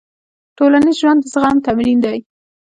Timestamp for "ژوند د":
1.01-1.25